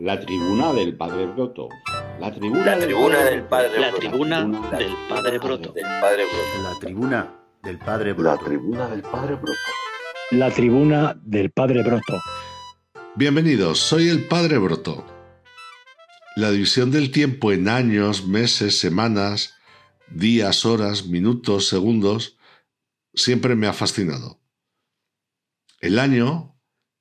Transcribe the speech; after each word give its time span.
La 0.00 0.20
tribuna 0.20 0.72
del 0.72 0.96
Padre 0.96 1.26
Broto. 1.26 1.68
La 2.20 2.32
tribuna, 2.32 2.76
la 2.76 2.78
tribuna 2.78 3.24
del 3.24 3.42
Padre 3.42 3.80
La 3.80 3.92
tribuna 3.92 4.44
del 4.44 4.96
Padre 5.08 5.38
Broto. 5.40 5.72
Del 5.72 5.84
Padre 6.00 6.24
Broto. 6.24 6.62
La 6.62 6.78
tribuna 6.78 7.34
del 7.64 7.78
Padre 7.78 8.12
Broto. 8.12 8.30
La 8.30 8.38
tribuna 8.38 8.88
del 8.88 9.02
Padre 9.02 9.34
Broto. 9.34 9.60
La 10.30 10.50
tribuna 10.52 11.20
del 11.20 11.50
Padre 11.50 11.82
Broto. 11.82 12.20
Bienvenidos, 13.16 13.80
soy 13.80 14.08
el 14.08 14.28
Padre 14.28 14.58
Broto. 14.58 15.04
La 16.36 16.52
división 16.52 16.92
del 16.92 17.10
tiempo 17.10 17.50
en 17.50 17.68
años, 17.68 18.24
meses, 18.24 18.78
semanas, 18.78 19.56
días, 20.08 20.64
horas, 20.64 21.06
minutos, 21.06 21.66
segundos, 21.66 22.38
siempre 23.14 23.56
me 23.56 23.66
ha 23.66 23.72
fascinado. 23.72 24.38
El 25.80 25.98
año, 25.98 26.57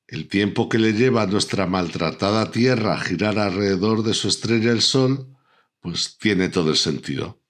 el 0.08 0.30
tiempo 0.30 0.70
que 0.70 0.80
le 0.80 0.94
lleva 0.94 1.24
a 1.24 1.28
nuestra 1.28 1.68
maltratada 1.68 2.50
Tierra 2.52 2.94
a 2.94 3.02
girar 3.02 3.38
alrededor 3.40 4.04
de 4.04 4.14
su 4.14 4.30
estrella 4.30 4.72
el 4.72 4.82
Sol, 4.82 5.36
pues 5.82 6.18
tiene 6.18 6.48
todo 6.48 6.70
el 6.70 6.78
sentido. 6.78 7.42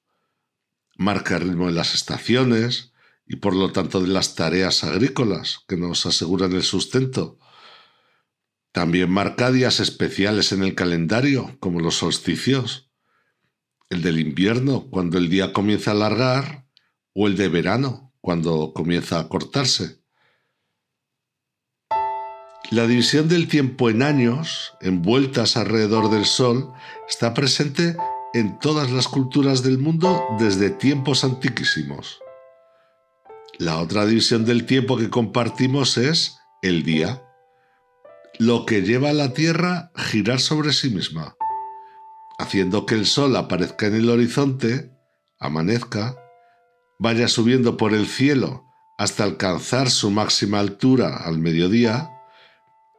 Marca 0.95 1.37
el 1.37 1.43
ritmo 1.43 1.67
de 1.67 1.73
las 1.73 1.93
estaciones 1.93 2.93
y 3.27 3.35
por 3.35 3.55
lo 3.55 3.71
tanto 3.71 4.01
de 4.01 4.07
las 4.07 4.33
tareas 4.33 4.83
agrícolas 4.83 5.59
que 5.67 5.77
nos 5.77 6.05
aseguran 6.07 6.53
el 6.53 6.63
sustento. 6.63 7.37
También 8.71 9.11
marca 9.11 9.51
días 9.51 9.79
especiales 9.79 10.51
en 10.51 10.63
el 10.63 10.73
calendario, 10.73 11.57
como 11.59 11.79
los 11.79 11.95
solsticios. 11.95 12.91
El 13.89 14.01
del 14.01 14.19
invierno, 14.19 14.87
cuando 14.89 15.17
el 15.17 15.29
día 15.29 15.53
comienza 15.53 15.91
a 15.91 15.93
alargar, 15.93 16.67
o 17.13 17.27
el 17.27 17.37
de 17.37 17.49
verano, 17.49 18.13
cuando 18.21 18.73
comienza 18.73 19.19
a 19.19 19.29
cortarse. 19.29 19.96
La 22.69 22.85
división 22.85 23.29
del 23.29 23.47
tiempo 23.47 23.89
en 23.89 24.01
años, 24.01 24.73
en 24.81 25.01
vueltas 25.01 25.55
alrededor 25.55 26.09
del 26.09 26.25
Sol, 26.25 26.73
está 27.07 27.33
presente 27.33 27.95
en 28.33 28.59
todas 28.59 28.91
las 28.91 29.07
culturas 29.07 29.63
del 29.63 29.77
mundo 29.77 30.21
desde 30.37 30.69
tiempos 30.69 31.23
antiquísimos. 31.23 32.19
La 33.57 33.79
otra 33.79 34.05
división 34.05 34.43
del 34.43 34.65
tiempo 34.65 34.97
que 34.97 35.09
compartimos 35.09 35.97
es 35.97 36.39
el 36.61 36.83
día, 36.83 37.23
lo 38.37 38.65
que 38.65 38.81
lleva 38.81 39.11
a 39.11 39.13
la 39.13 39.33
Tierra 39.33 39.91
girar 39.95 40.41
sobre 40.41 40.73
sí 40.73 40.89
misma, 40.89 41.37
haciendo 42.37 42.85
que 42.85 42.95
el 42.95 43.05
Sol 43.05 43.37
aparezca 43.37 43.87
en 43.87 43.95
el 43.95 44.09
horizonte, 44.09 44.91
amanezca, 45.39 46.17
vaya 46.99 47.29
subiendo 47.29 47.77
por 47.77 47.93
el 47.93 48.07
cielo 48.07 48.65
hasta 48.97 49.23
alcanzar 49.23 49.89
su 49.89 50.11
máxima 50.11 50.59
altura 50.59 51.15
al 51.23 51.39
mediodía, 51.39 52.11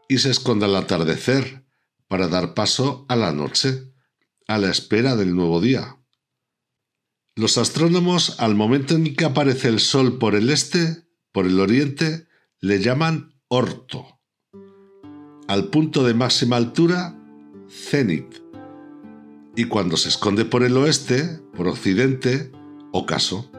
y 0.08 0.18
se 0.18 0.30
esconda 0.30 0.66
al 0.66 0.74
atardecer 0.74 1.66
para 2.08 2.28
dar 2.28 2.54
paso 2.54 3.04
a 3.08 3.14
la 3.14 3.32
noche, 3.32 3.92
a 4.48 4.56
la 4.56 4.70
espera 4.70 5.14
del 5.14 5.36
nuevo 5.36 5.60
día. 5.60 5.98
Los 7.36 7.58
astrónomos, 7.58 8.40
al 8.40 8.54
momento 8.54 8.96
en 8.96 9.14
que 9.14 9.26
aparece 9.26 9.68
el 9.68 9.78
Sol 9.78 10.18
por 10.18 10.34
el 10.34 10.48
este, 10.50 11.06
por 11.30 11.46
el 11.46 11.60
oriente, 11.60 12.26
le 12.60 12.80
llaman 12.80 13.34
orto. 13.46 14.18
Al 15.46 15.68
punto 15.68 16.02
de 16.02 16.14
máxima 16.14 16.56
altura, 16.56 17.14
cenit. 17.68 18.26
Y 19.54 19.66
cuando 19.66 19.96
se 19.96 20.08
esconde 20.08 20.44
por 20.44 20.64
el 20.64 20.76
oeste, 20.76 21.40
por 21.54 21.68
occidente, 21.68 22.50
ocaso. 22.92 23.50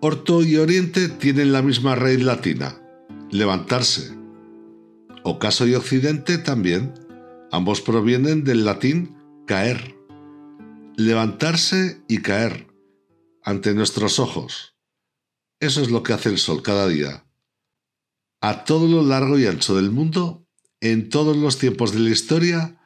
Orto 0.00 0.42
y 0.42 0.56
oriente 0.56 1.08
tienen 1.08 1.52
la 1.52 1.62
misma 1.62 1.94
raíz 1.94 2.22
latina, 2.22 2.78
levantarse 3.30 4.23
Ocaso 5.26 5.66
y 5.66 5.74
Occidente 5.74 6.36
también. 6.36 6.92
Ambos 7.50 7.80
provienen 7.80 8.44
del 8.44 8.66
latín 8.66 9.16
caer. 9.46 9.96
Levantarse 10.96 12.02
y 12.08 12.18
caer 12.18 12.68
ante 13.42 13.72
nuestros 13.72 14.18
ojos. 14.18 14.76
Eso 15.60 15.80
es 15.80 15.90
lo 15.90 16.02
que 16.02 16.12
hace 16.12 16.28
el 16.28 16.36
sol 16.36 16.62
cada 16.62 16.86
día. 16.88 17.26
A 18.42 18.64
todo 18.64 18.86
lo 18.86 19.02
largo 19.02 19.38
y 19.38 19.46
ancho 19.46 19.74
del 19.74 19.90
mundo, 19.90 20.46
en 20.80 21.08
todos 21.08 21.38
los 21.38 21.56
tiempos 21.56 21.92
de 21.92 22.00
la 22.00 22.10
historia, 22.10 22.78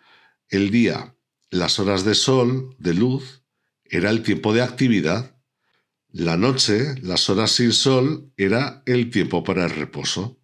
el 0.49 0.70
día, 0.70 1.16
las 1.50 1.81
horas 1.81 2.05
de 2.05 2.15
sol, 2.15 2.76
de 2.78 2.94
luz, 2.94 3.43
era 3.84 4.10
el 4.10 4.22
tiempo 4.22 4.55
de 4.55 4.62
actividad. 4.62 5.37
La 6.09 6.37
noche, 6.37 6.94
las 7.03 7.28
horas 7.28 7.50
sin 7.50 7.72
sol, 7.72 8.32
era 8.37 8.84
el 8.87 9.10
tiempo 9.10 9.43
para 9.43 9.65
el 9.65 9.70
reposo. 9.70 10.38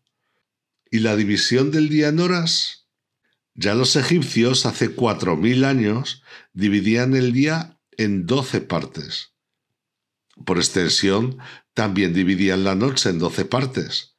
¿Y 0.95 1.01
la 1.01 1.17
división 1.17 1.73
del 1.73 1.89
día 1.89 2.07
en 2.07 2.21
horas? 2.21 2.87
Ya 3.57 3.75
los 3.75 3.97
egipcios 3.97 4.65
hace 4.65 4.91
cuatro 4.91 5.37
mil 5.37 5.65
años 5.65 6.23
dividían 6.53 7.17
el 7.17 7.33
día 7.33 7.81
en 7.97 8.27
doce 8.27 8.61
partes. 8.61 9.33
Por 10.47 10.59
extensión, 10.59 11.39
también 11.73 12.15
dividían 12.15 12.63
la 12.63 12.77
noche 12.77 13.11
en 13.11 13.19
doce 13.19 13.45
partes. 13.45 14.19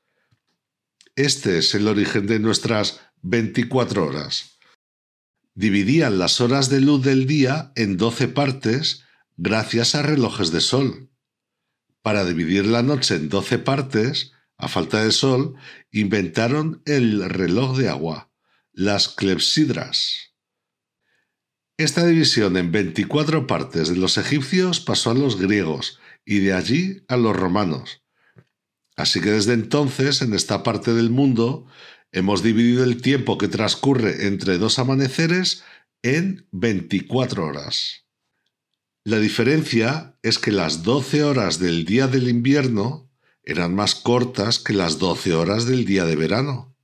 Este 1.15 1.59
es 1.59 1.73
el 1.75 1.87
origen 1.87 2.27
de 2.27 2.39
nuestras 2.39 2.99
24 3.21 4.07
horas. 4.07 4.59
Dividían 5.53 6.19
las 6.19 6.41
horas 6.41 6.69
de 6.69 6.81
luz 6.81 7.01
del 7.05 7.25
día 7.25 7.71
en 7.77 7.95
doce 7.95 8.27
partes 8.27 9.05
gracias 9.37 9.95
a 9.95 10.01
relojes 10.01 10.51
de 10.51 10.59
sol. 10.59 11.09
Para 12.01 12.25
dividir 12.25 12.65
la 12.65 12.83
noche 12.83 13.15
en 13.15 13.29
doce 13.29 13.59
partes, 13.59 14.34
a 14.57 14.67
falta 14.67 15.03
de 15.03 15.11
sol, 15.11 15.55
inventaron 15.91 16.81
el 16.85 17.29
reloj 17.29 17.77
de 17.77 17.89
agua, 17.89 18.31
las 18.71 19.09
clepsidras. 19.09 20.33
Esta 21.77 22.05
división 22.05 22.55
en 22.55 22.71
24 22.71 23.47
partes 23.47 23.89
de 23.89 23.97
los 23.97 24.17
egipcios 24.17 24.79
pasó 24.79 25.11
a 25.11 25.15
los 25.15 25.39
griegos 25.39 25.99
y 26.25 26.39
de 26.39 26.53
allí 26.53 27.03
a 27.07 27.17
los 27.17 27.35
romanos. 27.35 28.01
Así 28.95 29.19
que 29.19 29.31
desde 29.31 29.53
entonces, 29.53 30.21
en 30.21 30.33
esta 30.33 30.63
parte 30.63 30.93
del 30.93 31.09
mundo, 31.09 31.67
hemos 32.13 32.43
dividido 32.43 32.85
el 32.85 33.01
tiempo 33.01 33.37
que 33.37 33.49
transcurre 33.49 34.27
entre 34.27 34.57
dos 34.57 34.79
amaneceres 34.79 35.63
en 36.01 36.47
24 36.51 37.45
horas. 37.45 38.05
La 39.03 39.19
diferencia 39.19 40.17
es 40.23 40.39
que 40.39 40.51
las 40.51 40.83
12 40.83 41.23
horas 41.25 41.59
del 41.59 41.83
día 41.83 42.07
del 42.07 42.29
invierno 42.29 43.11
eran 43.45 43.75
más 43.75 43.95
cortas 43.95 44.59
que 44.59 44.73
las 44.73 44.99
doce 44.99 45.33
horas 45.33 45.65
del 45.65 45.85
día 45.85 46.05
de 46.05 46.15
verano, 46.15 46.75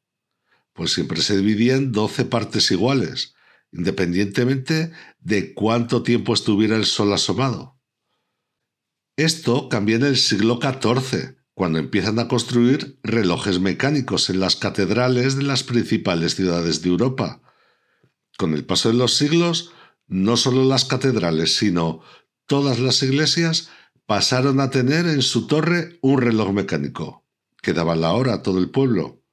pues 0.73 0.93
siempre 0.93 1.21
se 1.21 1.37
dividían 1.37 1.91
doce 1.91 2.23
partes 2.23 2.71
iguales, 2.71 3.33
independientemente 3.71 4.91
de 5.19 5.53
cuánto 5.53 6.03
tiempo 6.03 6.33
estuviera 6.33 6.75
el 6.75 6.85
sol 6.85 7.11
asomado. 7.13 7.79
Esto 9.17 9.69
cambia 9.69 9.97
en 9.97 10.03
el 10.03 10.17
siglo 10.17 10.59
XIV, 10.61 11.35
cuando 11.53 11.79
empiezan 11.79 12.17
a 12.19 12.27
construir 12.27 12.99
relojes 13.03 13.59
mecánicos 13.59 14.29
en 14.29 14.39
las 14.39 14.55
catedrales 14.55 15.35
de 15.35 15.43
las 15.43 15.63
principales 15.63 16.35
ciudades 16.35 16.81
de 16.81 16.89
Europa. 16.89 17.41
Con 18.37 18.53
el 18.53 18.65
paso 18.65 18.89
de 18.89 18.95
los 18.95 19.15
siglos, 19.15 19.71
no 20.07 20.37
solo 20.37 20.63
las 20.63 20.85
catedrales, 20.85 21.55
sino 21.57 22.01
todas 22.47 22.79
las 22.79 23.03
iglesias 23.03 23.69
pasaron 24.11 24.59
a 24.59 24.69
tener 24.69 25.05
en 25.05 25.21
su 25.21 25.47
torre 25.47 25.97
un 26.01 26.19
reloj 26.19 26.51
mecánico, 26.51 27.25
que 27.61 27.71
daba 27.71 27.95
la 27.95 28.11
hora 28.11 28.33
a 28.33 28.41
todo 28.41 28.59
el 28.59 28.69
pueblo. 28.69 29.23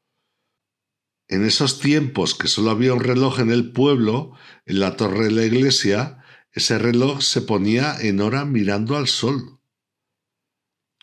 En 1.27 1.45
esos 1.45 1.81
tiempos 1.81 2.37
que 2.37 2.47
solo 2.47 2.71
había 2.71 2.95
un 2.95 3.01
reloj 3.01 3.41
en 3.41 3.51
el 3.51 3.73
pueblo, 3.73 4.35
en 4.67 4.79
la 4.79 4.95
torre 4.97 5.25
de 5.25 5.31
la 5.33 5.45
iglesia, 5.45 6.23
ese 6.53 6.79
reloj 6.79 7.23
se 7.23 7.41
ponía 7.41 7.97
en 8.01 8.21
hora 8.21 8.45
mirando 8.45 8.97
al 8.97 9.09
sol. 9.09 9.59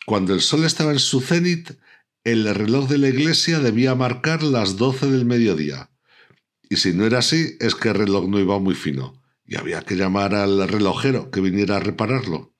Cuando 0.06 0.32
el 0.32 0.40
sol 0.40 0.64
estaba 0.64 0.92
en 0.92 0.98
su 0.98 1.20
cenit, 1.20 1.72
el 2.24 2.54
reloj 2.54 2.88
de 2.88 2.96
la 2.96 3.08
iglesia 3.08 3.58
debía 3.58 3.94
marcar 3.94 4.42
las 4.42 4.78
doce 4.78 5.06
del 5.06 5.26
mediodía. 5.26 5.90
Y 6.70 6.76
si 6.76 6.94
no 6.94 7.04
era 7.04 7.18
así, 7.18 7.58
es 7.60 7.74
que 7.74 7.90
el 7.90 7.96
reloj 7.96 8.26
no 8.26 8.40
iba 8.40 8.58
muy 8.58 8.74
fino, 8.74 9.22
y 9.44 9.58
había 9.58 9.82
que 9.82 9.96
llamar 9.96 10.34
al 10.34 10.66
relojero 10.66 11.30
que 11.30 11.42
viniera 11.42 11.76
a 11.76 11.80
repararlo. 11.80 12.55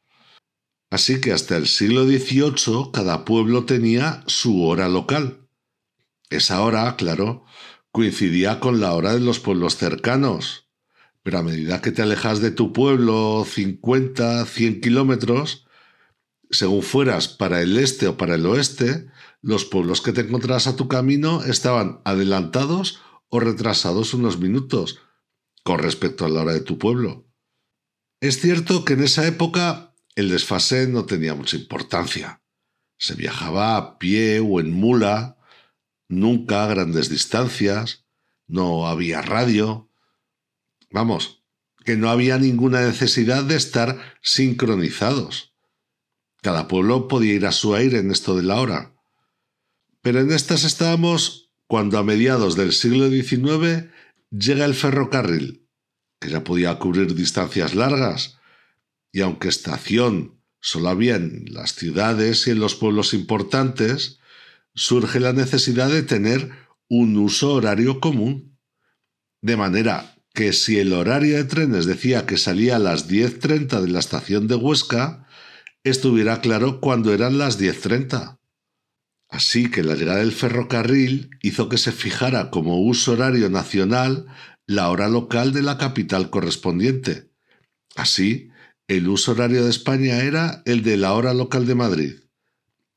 Así 0.90 1.20
que 1.20 1.32
hasta 1.32 1.56
el 1.56 1.66
siglo 1.66 2.04
XVIII 2.04 2.90
cada 2.92 3.24
pueblo 3.24 3.64
tenía 3.64 4.22
su 4.26 4.62
hora 4.62 4.88
local. 4.88 5.48
Esa 6.30 6.62
hora, 6.62 6.96
claro, 6.96 7.44
coincidía 7.90 8.60
con 8.60 8.80
la 8.80 8.92
hora 8.92 9.14
de 9.14 9.20
los 9.20 9.40
pueblos 9.40 9.76
cercanos. 9.76 10.68
Pero 11.22 11.38
a 11.38 11.42
medida 11.42 11.80
que 11.82 11.90
te 11.90 12.02
alejas 12.02 12.40
de 12.40 12.52
tu 12.52 12.72
pueblo 12.72 13.44
50, 13.44 14.46
100 14.46 14.80
kilómetros, 14.80 15.66
según 16.50 16.82
fueras 16.82 17.28
para 17.28 17.62
el 17.62 17.76
este 17.78 18.06
o 18.06 18.16
para 18.16 18.36
el 18.36 18.46
oeste, 18.46 19.06
los 19.42 19.64
pueblos 19.64 20.00
que 20.00 20.12
te 20.12 20.22
encontrabas 20.22 20.66
a 20.66 20.76
tu 20.76 20.88
camino 20.88 21.42
estaban 21.42 22.00
adelantados 22.04 23.00
o 23.28 23.40
retrasados 23.40 24.14
unos 24.14 24.38
minutos 24.38 25.00
con 25.64 25.80
respecto 25.80 26.24
a 26.24 26.28
la 26.28 26.42
hora 26.42 26.52
de 26.52 26.60
tu 26.60 26.78
pueblo. 26.78 27.26
Es 28.20 28.40
cierto 28.40 28.84
que 28.84 28.94
en 28.94 29.02
esa 29.02 29.26
época 29.26 29.85
el 30.16 30.30
desfase 30.30 30.88
no 30.88 31.04
tenía 31.04 31.34
mucha 31.34 31.56
importancia. 31.56 32.42
Se 32.98 33.14
viajaba 33.14 33.76
a 33.76 33.98
pie 33.98 34.40
o 34.40 34.58
en 34.58 34.72
mula, 34.72 35.38
nunca 36.08 36.64
a 36.64 36.66
grandes 36.66 37.10
distancias, 37.10 38.06
no 38.48 38.88
había 38.88 39.20
radio. 39.20 39.90
Vamos, 40.90 41.44
que 41.84 41.96
no 41.96 42.08
había 42.08 42.38
ninguna 42.38 42.80
necesidad 42.80 43.44
de 43.44 43.56
estar 43.56 44.16
sincronizados. 44.22 45.54
Cada 46.40 46.66
pueblo 46.66 47.08
podía 47.08 47.34
ir 47.34 47.46
a 47.46 47.52
su 47.52 47.74
aire 47.74 47.98
en 47.98 48.10
esto 48.10 48.36
de 48.36 48.42
la 48.42 48.58
hora. 48.60 48.94
Pero 50.00 50.20
en 50.20 50.32
estas 50.32 50.64
estábamos 50.64 51.50
cuando 51.66 51.98
a 51.98 52.04
mediados 52.04 52.56
del 52.56 52.72
siglo 52.72 53.10
XIX 53.10 53.90
llega 54.30 54.64
el 54.64 54.74
ferrocarril, 54.74 55.69
que 56.20 56.30
ya 56.30 56.42
podía 56.42 56.78
cubrir 56.78 57.14
distancias 57.14 57.74
largas, 57.74 58.38
y 59.16 59.22
aunque 59.22 59.48
estación 59.48 60.42
solo 60.60 60.90
había 60.90 61.16
en 61.16 61.46
las 61.48 61.74
ciudades 61.74 62.46
y 62.46 62.50
en 62.50 62.58
los 62.58 62.74
pueblos 62.74 63.14
importantes, 63.14 64.18
surge 64.74 65.20
la 65.20 65.32
necesidad 65.32 65.88
de 65.88 66.02
tener 66.02 66.50
un 66.90 67.16
uso 67.16 67.54
horario 67.54 67.98
común. 67.98 68.58
De 69.40 69.56
manera 69.56 70.18
que 70.34 70.52
si 70.52 70.78
el 70.78 70.92
horario 70.92 71.38
de 71.38 71.44
trenes 71.44 71.86
decía 71.86 72.26
que 72.26 72.36
salía 72.36 72.76
a 72.76 72.78
las 72.78 73.08
10.30 73.08 73.80
de 73.80 73.88
la 73.88 74.00
estación 74.00 74.48
de 74.48 74.56
Huesca, 74.56 75.26
estuviera 75.82 76.42
claro 76.42 76.82
cuándo 76.82 77.14
eran 77.14 77.38
las 77.38 77.58
10.30. 77.58 78.38
Así 79.30 79.70
que 79.70 79.82
la 79.82 79.94
llegada 79.94 80.19
del 80.19 80.32
ferrocarril 80.32 81.30
hizo 81.40 81.70
que 81.70 81.78
se 81.78 81.92
fijara 81.92 82.50
como 82.50 82.82
uso 82.82 83.12
horario 83.12 83.48
nacional 83.48 84.26
la 84.66 84.90
hora 84.90 85.08
local 85.08 85.54
de 85.54 85.62
la 85.62 85.78
capital 85.78 86.28
correspondiente. 86.28 87.30
Así, 87.94 88.50
el 88.88 89.08
uso 89.08 89.32
horario 89.32 89.64
de 89.64 89.70
España 89.70 90.22
era 90.22 90.62
el 90.64 90.82
de 90.82 90.96
la 90.96 91.12
hora 91.12 91.34
local 91.34 91.66
de 91.66 91.74
Madrid. 91.74 92.14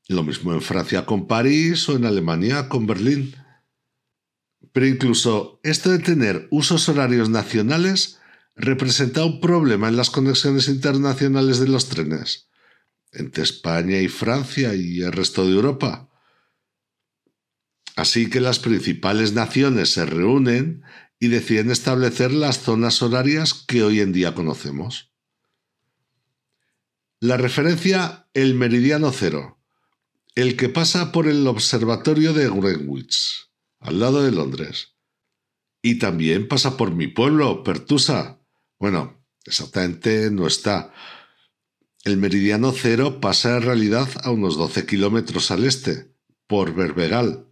Lo 0.08 0.22
mismo 0.22 0.52
en 0.52 0.62
Francia 0.62 1.06
con 1.06 1.26
París 1.26 1.88
o 1.88 1.96
en 1.96 2.04
Alemania 2.04 2.68
con 2.68 2.86
Berlín. 2.86 3.34
Pero 4.72 4.86
incluso 4.86 5.60
esto 5.62 5.90
de 5.90 5.98
tener 5.98 6.46
usos 6.50 6.88
horarios 6.88 7.28
nacionales 7.28 8.18
representa 8.54 9.24
un 9.24 9.40
problema 9.40 9.88
en 9.88 9.96
las 9.96 10.10
conexiones 10.10 10.68
internacionales 10.68 11.58
de 11.58 11.68
los 11.68 11.88
trenes 11.88 12.48
entre 13.12 13.42
España 13.42 13.98
y 13.98 14.08
Francia 14.08 14.74
y 14.74 15.02
el 15.02 15.12
resto 15.12 15.44
de 15.44 15.52
Europa. 15.52 16.08
Así 17.96 18.30
que 18.30 18.40
las 18.40 18.60
principales 18.60 19.32
naciones 19.32 19.92
se 19.92 20.06
reúnen 20.06 20.82
y 21.18 21.28
deciden 21.28 21.70
establecer 21.70 22.32
las 22.32 22.60
zonas 22.60 23.02
horarias 23.02 23.52
que 23.54 23.82
hoy 23.82 24.00
en 24.00 24.12
día 24.12 24.34
conocemos. 24.34 25.09
La 27.20 27.36
referencia 27.36 28.28
el 28.32 28.54
meridiano 28.54 29.12
cero, 29.12 29.60
el 30.34 30.56
que 30.56 30.70
pasa 30.70 31.12
por 31.12 31.28
el 31.28 31.46
observatorio 31.46 32.32
de 32.32 32.48
Greenwich, 32.48 33.50
al 33.78 34.00
lado 34.00 34.22
de 34.22 34.32
Londres. 34.32 34.96
Y 35.82 35.98
también 35.98 36.48
pasa 36.48 36.78
por 36.78 36.94
mi 36.94 37.08
pueblo, 37.08 37.62
Pertusa. 37.62 38.40
Bueno, 38.78 39.22
exactamente 39.44 40.30
no 40.30 40.46
está. 40.46 40.94
El 42.04 42.16
meridiano 42.16 42.72
cero 42.72 43.20
pasa 43.20 43.58
en 43.58 43.64
realidad 43.64 44.08
a 44.24 44.30
unos 44.30 44.56
12 44.56 44.86
kilómetros 44.86 45.50
al 45.50 45.64
este, 45.64 46.14
por 46.46 46.74
Berbegal, 46.74 47.50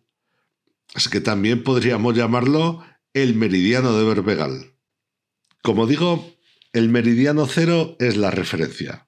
Así 0.94 1.10
que 1.10 1.20
también 1.20 1.62
podríamos 1.62 2.16
llamarlo 2.16 2.84
el 3.12 3.34
meridiano 3.34 3.96
de 3.96 4.04
Berbegal. 4.04 4.74
Como 5.62 5.86
digo, 5.86 6.34
el 6.72 6.88
meridiano 6.88 7.46
cero 7.46 7.96
es 7.98 8.16
la 8.16 8.30
referencia. 8.30 9.07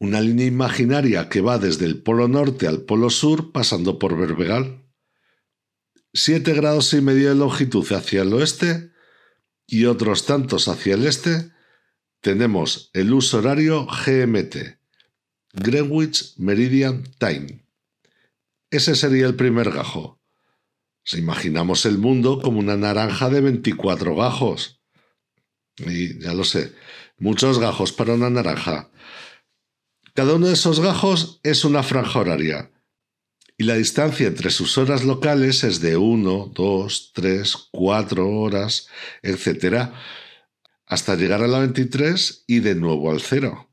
Una 0.00 0.20
línea 0.20 0.46
imaginaria 0.46 1.28
que 1.28 1.40
va 1.40 1.58
desde 1.58 1.84
el 1.86 2.02
polo 2.02 2.28
norte 2.28 2.66
al 2.68 2.82
polo 2.82 3.10
sur 3.10 3.50
pasando 3.50 3.98
por 3.98 4.16
Berbegal. 4.16 4.84
Siete 6.12 6.52
grados 6.54 6.94
y 6.94 7.00
medio 7.00 7.30
de 7.30 7.34
longitud 7.34 7.84
hacia 7.92 8.22
el 8.22 8.32
oeste 8.32 8.92
y 9.66 9.86
otros 9.86 10.24
tantos 10.24 10.68
hacia 10.68 10.94
el 10.94 11.06
este, 11.06 11.50
tenemos 12.20 12.90
el 12.94 13.12
uso 13.12 13.38
horario 13.38 13.86
GMT, 13.86 14.78
Greenwich 15.52 16.34
Meridian 16.38 17.04
Time. 17.18 17.64
Ese 18.70 18.94
sería 18.94 19.26
el 19.26 19.34
primer 19.34 19.70
gajo. 19.70 20.20
Si 21.04 21.18
imaginamos 21.18 21.86
el 21.86 21.98
mundo 21.98 22.40
como 22.40 22.58
una 22.58 22.76
naranja 22.76 23.30
de 23.30 23.40
24 23.40 24.14
gajos. 24.14 24.80
Y 25.78 26.20
ya 26.20 26.34
lo 26.34 26.44
sé, 26.44 26.74
muchos 27.18 27.58
gajos 27.58 27.92
para 27.92 28.14
una 28.14 28.30
naranja. 28.30 28.90
Cada 30.18 30.34
uno 30.34 30.48
de 30.48 30.54
esos 30.54 30.80
gajos 30.80 31.38
es 31.44 31.64
una 31.64 31.84
franja 31.84 32.18
horaria. 32.18 32.72
Y 33.56 33.62
la 33.62 33.76
distancia 33.76 34.26
entre 34.26 34.50
sus 34.50 34.76
horas 34.76 35.04
locales 35.04 35.62
es 35.62 35.80
de 35.80 35.96
1, 35.96 36.54
2, 36.56 37.12
3, 37.14 37.54
4 37.70 38.28
horas, 38.28 38.88
etc., 39.22 39.92
hasta 40.86 41.14
llegar 41.14 41.44
a 41.44 41.46
la 41.46 41.60
23 41.60 42.46
y 42.48 42.58
de 42.58 42.74
nuevo 42.74 43.12
al 43.12 43.20
cero. 43.20 43.70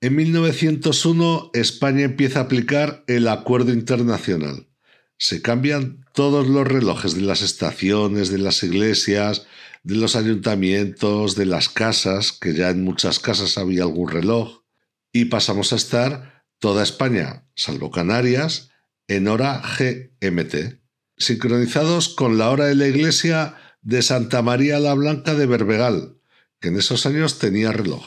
En 0.00 0.14
1901 0.14 1.50
España 1.54 2.04
empieza 2.04 2.38
a 2.38 2.42
aplicar 2.42 3.02
el 3.08 3.26
Acuerdo 3.26 3.72
Internacional 3.72 4.68
se 5.18 5.42
cambian 5.42 6.04
todos 6.14 6.46
los 6.46 6.68
relojes 6.68 7.16
de 7.16 7.22
las 7.22 7.42
estaciones, 7.42 8.30
de 8.30 8.38
las 8.38 8.62
iglesias, 8.62 9.48
de 9.82 9.96
los 9.96 10.14
ayuntamientos, 10.14 11.34
de 11.34 11.46
las 11.46 11.68
casas, 11.68 12.30
que 12.30 12.54
ya 12.54 12.70
en 12.70 12.84
muchas 12.84 13.18
casas 13.18 13.58
había 13.58 13.82
algún 13.82 14.08
reloj, 14.08 14.62
y 15.12 15.26
pasamos 15.26 15.72
a 15.72 15.76
estar 15.76 16.44
toda 16.58 16.82
España, 16.82 17.46
salvo 17.54 17.90
Canarias, 17.90 18.70
en 19.06 19.28
hora 19.28 19.62
GMT, 19.62 20.80
sincronizados 21.16 22.08
con 22.10 22.38
la 22.38 22.50
hora 22.50 22.66
de 22.66 22.74
la 22.74 22.86
iglesia 22.86 23.56
de 23.80 24.02
Santa 24.02 24.42
María 24.42 24.78
la 24.78 24.94
Blanca 24.94 25.34
de 25.34 25.46
Berbegal, 25.46 26.18
que 26.60 26.68
en 26.68 26.76
esos 26.76 27.06
años 27.06 27.38
tenía 27.38 27.72
reloj. 27.72 28.04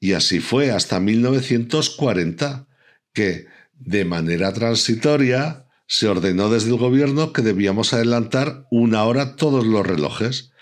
Y 0.00 0.14
así 0.14 0.40
fue 0.40 0.70
hasta 0.70 1.00
1940, 1.00 2.66
que, 3.12 3.46
de 3.74 4.04
manera 4.04 4.52
transitoria, 4.52 5.66
se 5.86 6.08
ordenó 6.08 6.48
desde 6.48 6.70
el 6.70 6.76
gobierno 6.76 7.32
que 7.32 7.42
debíamos 7.42 7.92
adelantar 7.92 8.66
una 8.70 9.04
hora 9.04 9.36
todos 9.36 9.66
los 9.66 9.86
relojes 9.86 10.52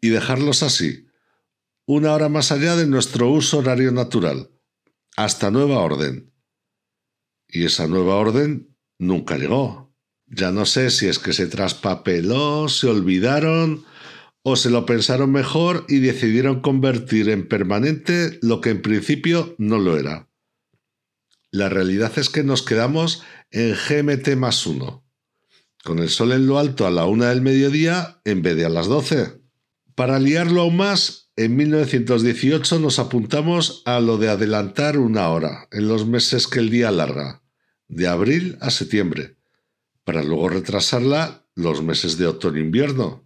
y 0.00 0.10
dejarlos 0.10 0.62
así, 0.62 1.06
una 1.86 2.12
hora 2.12 2.28
más 2.28 2.52
allá 2.52 2.76
de 2.76 2.86
nuestro 2.86 3.28
uso 3.28 3.58
horario 3.58 3.90
natural, 3.90 4.50
hasta 5.24 5.50
nueva 5.50 5.80
orden. 5.80 6.32
Y 7.46 7.64
esa 7.64 7.86
nueva 7.86 8.16
orden 8.16 8.76
nunca 8.98 9.36
llegó. 9.36 9.94
Ya 10.26 10.50
no 10.50 10.64
sé 10.64 10.90
si 10.90 11.08
es 11.08 11.18
que 11.18 11.32
se 11.32 11.46
traspapeló, 11.46 12.68
se 12.68 12.86
olvidaron 12.86 13.84
o 14.42 14.56
se 14.56 14.70
lo 14.70 14.86
pensaron 14.86 15.32
mejor 15.32 15.84
y 15.88 15.98
decidieron 15.98 16.60
convertir 16.60 17.28
en 17.28 17.48
permanente 17.48 18.38
lo 18.40 18.60
que 18.60 18.70
en 18.70 18.80
principio 18.80 19.54
no 19.58 19.78
lo 19.78 19.98
era. 19.98 20.30
La 21.50 21.68
realidad 21.68 22.12
es 22.16 22.30
que 22.30 22.44
nos 22.44 22.62
quedamos 22.62 23.22
en 23.50 23.74
GMT 23.74 24.36
más 24.36 24.66
1, 24.66 25.04
con 25.84 25.98
el 25.98 26.08
sol 26.08 26.32
en 26.32 26.46
lo 26.46 26.58
alto 26.58 26.86
a 26.86 26.90
la 26.90 27.04
una 27.06 27.28
del 27.28 27.42
mediodía 27.42 28.22
en 28.24 28.40
vez 28.40 28.56
de 28.56 28.64
a 28.64 28.70
las 28.70 28.86
12. 28.86 29.40
Para 29.96 30.18
liarlo 30.18 30.62
aún 30.62 30.76
más, 30.76 31.29
en 31.44 31.56
1918 31.56 32.80
nos 32.80 32.98
apuntamos 32.98 33.82
a 33.86 33.98
lo 33.98 34.18
de 34.18 34.28
adelantar 34.28 34.98
una 34.98 35.30
hora 35.30 35.68
en 35.70 35.88
los 35.88 36.06
meses 36.06 36.46
que 36.46 36.58
el 36.58 36.68
día 36.68 36.88
alarga, 36.88 37.42
de 37.88 38.08
abril 38.08 38.58
a 38.60 38.70
septiembre, 38.70 39.38
para 40.04 40.22
luego 40.22 40.50
retrasarla 40.50 41.46
los 41.54 41.82
meses 41.82 42.18
de 42.18 42.26
otoño-invierno. 42.26 43.24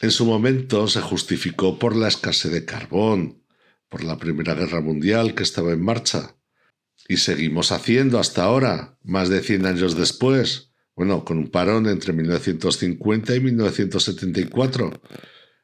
En 0.00 0.12
su 0.12 0.26
momento 0.26 0.86
se 0.86 1.00
justificó 1.00 1.76
por 1.76 1.96
la 1.96 2.06
escasez 2.06 2.52
de 2.52 2.64
carbón, 2.64 3.42
por 3.88 4.04
la 4.04 4.16
Primera 4.16 4.54
Guerra 4.54 4.80
Mundial 4.80 5.34
que 5.34 5.42
estaba 5.42 5.72
en 5.72 5.82
marcha, 5.82 6.36
y 7.08 7.16
seguimos 7.16 7.72
haciendo 7.72 8.20
hasta 8.20 8.44
ahora, 8.44 8.96
más 9.02 9.28
de 9.28 9.40
100 9.40 9.66
años 9.66 9.96
después, 9.96 10.70
bueno, 10.94 11.24
con 11.24 11.38
un 11.38 11.48
parón 11.48 11.88
entre 11.88 12.12
1950 12.12 13.34
y 13.34 13.40
1974. 13.40 15.02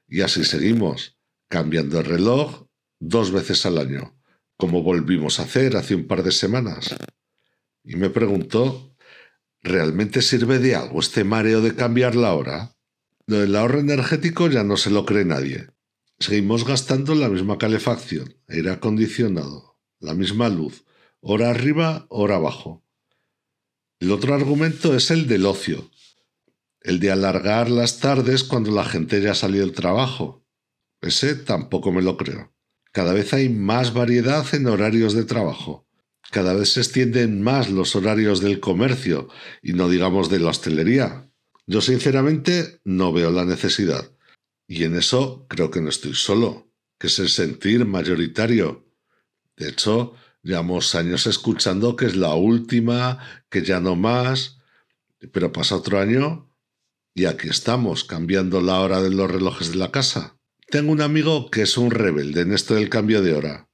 Y 0.08 0.22
así 0.22 0.44
seguimos, 0.44 1.16
cambiando 1.52 2.00
el 2.00 2.06
reloj 2.06 2.66
dos 2.98 3.30
veces 3.30 3.66
al 3.66 3.76
año, 3.76 4.18
como 4.56 4.82
volvimos 4.82 5.38
a 5.38 5.42
hacer 5.42 5.76
hace 5.76 5.94
un 5.94 6.06
par 6.06 6.22
de 6.22 6.32
semanas. 6.32 6.96
Y 7.84 7.96
me 7.96 8.08
preguntó, 8.08 8.96
¿realmente 9.60 10.22
sirve 10.22 10.58
de 10.58 10.74
algo 10.76 11.00
este 11.00 11.24
mareo 11.24 11.60
de 11.60 11.74
cambiar 11.74 12.16
la 12.16 12.32
hora? 12.32 12.74
Lo 13.26 13.40
del 13.40 13.54
ahorro 13.54 13.80
energético 13.80 14.48
ya 14.48 14.64
no 14.64 14.78
se 14.78 14.90
lo 14.90 15.04
cree 15.04 15.26
nadie. 15.26 15.68
Seguimos 16.18 16.64
gastando 16.64 17.14
la 17.14 17.28
misma 17.28 17.58
calefacción, 17.58 18.34
aire 18.48 18.70
acondicionado, 18.70 19.78
la 20.00 20.14
misma 20.14 20.48
luz, 20.48 20.86
hora 21.20 21.50
arriba, 21.50 22.06
hora 22.08 22.36
abajo. 22.36 22.82
El 24.00 24.10
otro 24.10 24.34
argumento 24.34 24.96
es 24.96 25.10
el 25.10 25.26
del 25.26 25.44
ocio, 25.44 25.90
el 26.80 26.98
de 26.98 27.10
alargar 27.10 27.70
las 27.70 28.00
tardes 28.00 28.42
cuando 28.42 28.70
la 28.70 28.86
gente 28.86 29.20
ya 29.20 29.34
salió 29.34 29.60
del 29.60 29.72
trabajo. 29.72 30.41
Ese 31.02 31.34
tampoco 31.34 31.92
me 31.92 32.00
lo 32.00 32.16
creo. 32.16 32.54
Cada 32.92 33.12
vez 33.12 33.34
hay 33.34 33.48
más 33.48 33.92
variedad 33.92 34.46
en 34.54 34.66
horarios 34.66 35.14
de 35.14 35.24
trabajo. 35.24 35.86
Cada 36.30 36.54
vez 36.54 36.72
se 36.72 36.80
extienden 36.80 37.42
más 37.42 37.68
los 37.68 37.96
horarios 37.96 38.40
del 38.40 38.60
comercio 38.60 39.28
y 39.62 39.72
no 39.72 39.88
digamos 39.88 40.30
de 40.30 40.38
la 40.38 40.50
hostelería. 40.50 41.28
Yo 41.66 41.80
sinceramente 41.80 42.80
no 42.84 43.12
veo 43.12 43.30
la 43.30 43.44
necesidad. 43.44 44.10
Y 44.66 44.84
en 44.84 44.96
eso 44.96 45.46
creo 45.48 45.70
que 45.70 45.80
no 45.80 45.88
estoy 45.88 46.14
solo, 46.14 46.70
que 46.98 47.08
es 47.08 47.18
el 47.18 47.28
sentir 47.28 47.84
mayoritario. 47.84 48.86
De 49.56 49.68
hecho, 49.68 50.14
llevamos 50.42 50.94
años 50.94 51.26
escuchando 51.26 51.96
que 51.96 52.06
es 52.06 52.16
la 52.16 52.34
última, 52.34 53.18
que 53.50 53.62
ya 53.62 53.80
no 53.80 53.96
más, 53.96 54.58
pero 55.32 55.52
pasa 55.52 55.76
otro 55.76 55.98
año 55.98 56.48
y 57.14 57.26
aquí 57.26 57.48
estamos, 57.48 58.04
cambiando 58.04 58.60
la 58.60 58.80
hora 58.80 59.02
de 59.02 59.10
los 59.10 59.30
relojes 59.30 59.72
de 59.72 59.76
la 59.76 59.90
casa. 59.90 60.38
Tengo 60.72 60.92
un 60.92 61.02
amigo 61.02 61.50
que 61.50 61.60
es 61.60 61.76
un 61.76 61.90
rebelde 61.90 62.40
en 62.40 62.50
esto 62.54 62.76
del 62.76 62.88
cambio 62.88 63.20
de 63.20 63.34
hora. 63.34 63.68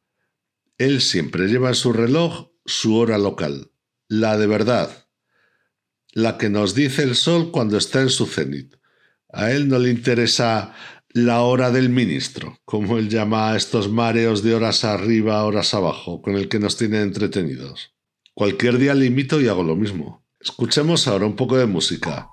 Él 0.79 1.01
siempre 1.01 1.47
lleva 1.47 1.69
en 1.69 1.77
su 1.77 1.93
reloj 1.93 2.49
su 2.67 2.97
hora 2.97 3.19
local, 3.19 3.71
la 4.09 4.37
de 4.37 4.49
verdad, 4.49 5.07
la 6.11 6.39
que 6.39 6.51
nos 6.51 6.75
dice 6.75 7.05
el 7.05 7.15
sol 7.15 7.53
cuando 7.53 7.79
está 7.79 8.01
en 8.01 8.09
su 8.09 8.27
cenit. 8.27 8.75
A 9.33 9.53
él 9.53 9.69
no 9.69 9.79
le 9.79 9.91
interesa 9.91 10.75
la 11.11 11.43
hora 11.43 11.71
del 11.71 11.89
ministro, 11.89 12.59
como 12.65 12.99
él 12.99 13.09
llama 13.09 13.53
a 13.53 13.57
estos 13.57 13.89
mareos 13.89 14.43
de 14.43 14.57
horas 14.57 14.83
arriba, 14.83 15.45
horas 15.45 15.75
abajo, 15.75 16.21
con 16.21 16.35
el 16.35 16.49
que 16.49 16.59
nos 16.59 16.77
tiene 16.77 17.01
entretenidos. 17.03 17.95
Cualquier 18.35 18.77
día 18.77 18.95
le 18.95 19.07
imito 19.07 19.41
y 19.41 19.47
hago 19.47 19.63
lo 19.63 19.77
mismo. 19.77 20.27
Escuchemos 20.41 21.07
ahora 21.07 21.27
un 21.27 21.37
poco 21.37 21.59
de 21.59 21.67
música. 21.67 22.29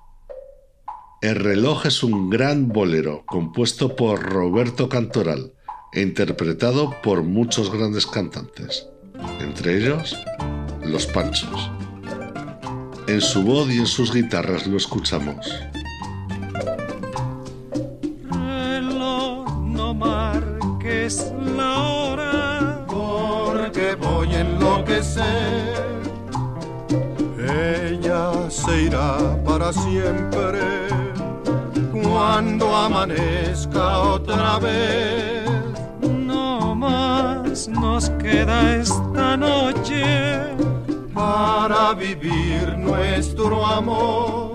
El 1.26 1.38
reloj 1.38 1.88
es 1.88 2.04
un 2.04 2.30
gran 2.30 2.68
bolero 2.68 3.24
compuesto 3.26 3.96
por 3.96 4.22
Roberto 4.22 4.90
Cantoral 4.90 5.54
e 5.92 6.04
interpretado 6.04 6.94
por 7.02 7.24
muchos 7.24 7.72
grandes 7.72 8.06
cantantes, 8.06 8.88
entre 9.40 9.76
ellos 9.76 10.16
Los 10.84 11.08
Panchos. 11.08 11.72
En 13.08 13.22
su 13.22 13.42
voz 13.42 13.72
y 13.72 13.80
en 13.80 13.88
sus 13.88 14.14
guitarras 14.14 14.68
lo 14.68 14.78
escuchamos. 14.78 15.52
No 19.64 19.96
marques 19.96 21.34
la 21.58 21.88
hora, 21.88 22.86
porque 22.88 23.96
voy 23.96 24.28
a 24.28 24.42
enloquecer. 24.42 25.74
Ella 27.40 28.48
se 28.52 28.84
irá 28.84 29.44
para 29.44 29.74
siempre 29.74 30.85
cuando 32.16 32.74
amanezca 32.74 34.00
otra 34.00 34.58
vez. 34.60 35.50
No 36.02 36.74
más 36.74 37.68
nos 37.68 38.10
queda 38.12 38.78
esta 38.78 39.36
noche 39.36 40.02
para 41.14 41.94
vivir 41.94 42.78
nuestro 42.78 43.66
amor. 43.66 44.54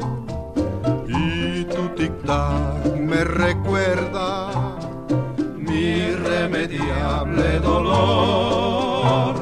Y 1.07 1.65
tu 1.65 1.83
tic-tac 1.99 2.97
me 3.11 3.25
recuerda 3.25 4.31
mi 5.59 5.83
irremediable 6.13 7.61
dolor. 7.61 9.35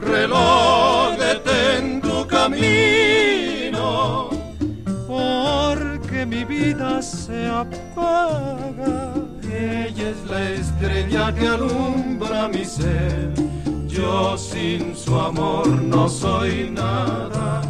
Reloj, 0.00 1.18
detén 1.18 2.00
tu 2.00 2.24
camino, 2.28 2.93
vida 6.74 7.02
se 7.02 7.46
apaga. 7.46 9.14
Ella 9.42 10.10
es 10.10 10.30
la 10.30 10.50
estrella 10.50 11.34
que 11.34 11.48
alumbra 11.48 12.48
mi 12.48 12.64
ser. 12.64 13.32
Yo 13.86 14.36
sin 14.36 14.96
su 14.96 15.14
amor 15.14 15.66
no 15.68 16.08
soy 16.08 16.70
nada. 16.70 17.62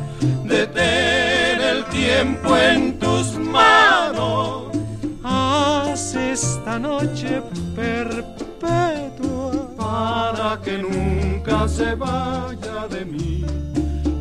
Detén 0.44 1.60
el 1.60 1.84
tiempo 1.86 2.56
en 2.56 2.98
tus 2.98 3.38
manos. 3.38 4.68
Haz 5.22 6.14
esta 6.14 6.78
noche 6.78 7.42
perpetua 7.74 9.52
para 9.76 10.60
que 10.62 10.78
nunca 10.78 11.68
se 11.68 11.94
vaya 11.94 12.88
de 12.88 13.04
mí. 13.04 13.44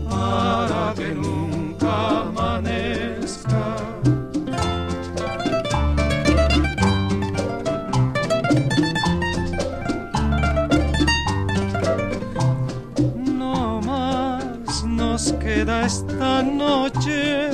Para 0.10 0.94
que 0.96 1.14
nunca 1.16 2.22
amanezca. 2.22 3.78
Esta 15.86 16.42
noche 16.42 17.50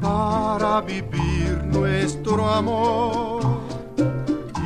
para 0.00 0.80
vivir 0.80 1.62
nuestro 1.64 2.50
amor. 2.50 3.42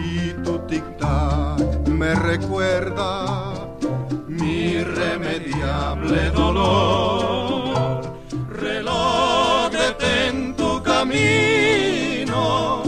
Y 0.04 0.32
tu 0.42 0.58
tic-tac 0.66 1.88
me 1.88 2.14
recuerda 2.14 3.54
mi 4.28 4.80
irremediable 4.80 6.30
dolor. 6.30 8.00
Reloj, 8.48 9.70
detén 9.70 10.54
tu 10.56 10.82
camino, 10.82 12.82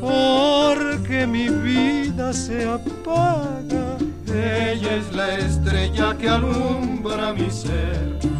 porque 0.00 1.26
mi 1.26 1.48
vida 1.48 2.32
se 2.32 2.68
apaga. 2.68 3.96
Ella 4.26 4.96
es 4.96 5.12
la 5.12 5.38
estrella 5.38 6.16
que 6.16 6.28
alumbra 6.28 7.32
mi 7.32 7.50
ser. 7.50 8.39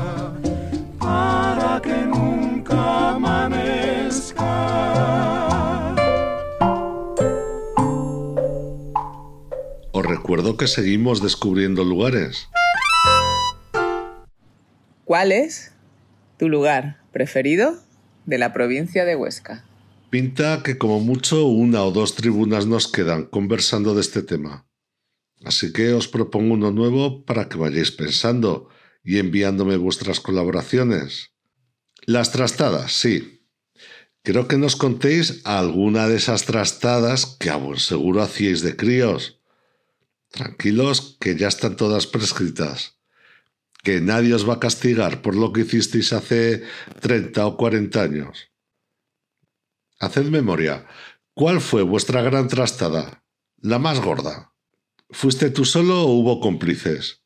Que 10.57 10.67
seguimos 10.67 11.23
descubriendo 11.23 11.83
lugares. 11.83 12.47
¿Cuál 15.05 15.31
es 15.31 15.71
tu 16.37 16.49
lugar 16.49 17.01
preferido 17.11 17.77
de 18.25 18.37
la 18.37 18.53
provincia 18.53 19.05
de 19.05 19.15
Huesca? 19.15 19.65
Pinta 20.09 20.61
que 20.63 20.77
como 20.77 20.99
mucho 20.99 21.45
una 21.45 21.83
o 21.83 21.91
dos 21.91 22.15
tribunas 22.15 22.67
nos 22.67 22.91
quedan 22.91 23.25
conversando 23.25 23.95
de 23.95 24.01
este 24.01 24.23
tema. 24.23 24.67
Así 25.43 25.73
que 25.73 25.93
os 25.93 26.07
propongo 26.07 26.53
uno 26.53 26.71
nuevo 26.71 27.25
para 27.25 27.49
que 27.49 27.57
vayáis 27.57 27.91
pensando 27.91 28.69
y 29.03 29.17
enviándome 29.17 29.77
vuestras 29.77 30.19
colaboraciones. 30.19 31.31
Las 32.05 32.31
trastadas, 32.31 32.91
sí. 32.91 33.47
Quiero 34.21 34.47
que 34.47 34.57
nos 34.57 34.75
contéis 34.75 35.41
alguna 35.45 36.07
de 36.07 36.17
esas 36.17 36.45
trastadas 36.45 37.37
que 37.39 37.49
a 37.49 37.55
buen 37.55 37.79
seguro 37.79 38.21
hacíais 38.21 38.61
de 38.61 38.75
críos. 38.75 39.40
Tranquilos, 40.31 41.17
que 41.19 41.35
ya 41.35 41.49
están 41.49 41.75
todas 41.75 42.07
prescritas. 42.07 42.97
Que 43.83 43.99
nadie 43.99 44.33
os 44.33 44.47
va 44.47 44.55
a 44.55 44.59
castigar 44.59 45.21
por 45.21 45.35
lo 45.35 45.51
que 45.51 45.61
hicisteis 45.61 46.13
hace 46.13 46.63
30 47.01 47.45
o 47.45 47.57
40 47.57 48.01
años. 48.01 48.51
Haced 49.99 50.25
memoria. 50.25 50.87
¿Cuál 51.33 51.59
fue 51.59 51.83
vuestra 51.83 52.21
gran 52.21 52.47
trastada? 52.47 53.25
La 53.57 53.77
más 53.77 53.99
gorda. 53.99 54.53
¿Fuiste 55.09 55.49
tú 55.49 55.65
solo 55.65 56.03
o 56.03 56.13
hubo 56.13 56.39
cómplices? 56.39 57.23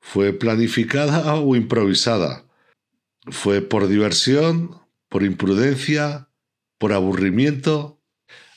¿Fue 0.00 0.32
planificada 0.32 1.34
o 1.36 1.56
improvisada? 1.56 2.46
¿Fue 3.26 3.62
por 3.62 3.88
diversión, 3.88 4.82
por 5.08 5.22
imprudencia, 5.22 6.30
por 6.78 6.92
aburrimiento? 6.92 8.02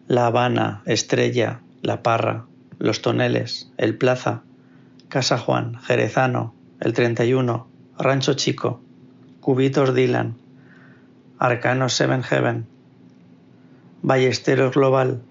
La 0.10 0.26
Habana, 0.26 0.84
Estrella, 0.86 1.62
La 1.82 2.04
Parra, 2.04 2.46
Los 2.78 3.02
Toneles, 3.02 3.72
El 3.78 3.98
Plaza, 3.98 4.44
Casa 5.08 5.38
Juan, 5.38 5.80
Jerezano, 5.80 6.54
El 6.82 6.92
31, 6.92 7.70
Rancho 7.98 8.34
Chico, 8.34 8.82
Cubitos 9.40 9.96
Dylan, 9.96 10.36
Arcano 11.40 11.88
Seven 11.88 12.22
Heaven, 12.22 12.68
Ballesteros 14.02 14.76
Global, 14.76 15.22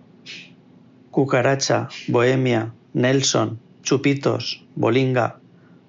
Cucaracha, 1.12 1.90
Bohemia, 2.08 2.72
Nelson, 2.94 3.60
Chupitos, 3.82 4.64
Bolinga, 4.74 5.40